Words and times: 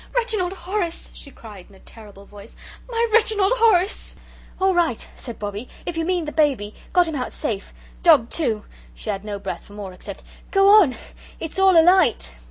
"Reginald 0.15 0.53
Horace!" 0.53 1.11
she 1.13 1.29
cried 1.29 1.67
in 1.69 1.75
a 1.75 1.79
terrible 1.79 2.25
voice; 2.25 2.55
"my 2.89 3.07
Reginald 3.13 3.51
Horace!" 3.57 4.15
"All 4.59 4.73
right," 4.73 5.07
said 5.15 5.37
Bobbie, 5.37 5.69
"if 5.85 5.95
you 5.95 6.03
mean 6.05 6.25
the 6.25 6.31
baby; 6.31 6.73
got 6.91 7.07
him 7.07 7.13
out 7.13 7.31
safe. 7.31 7.71
Dog, 8.01 8.31
too." 8.31 8.65
She 8.95 9.11
had 9.11 9.23
no 9.23 9.37
breath 9.37 9.65
for 9.65 9.73
more, 9.73 9.93
except, 9.93 10.23
"Go 10.49 10.69
on 10.69 10.95
it's 11.39 11.59
all 11.59 11.79
alight." 11.79 12.33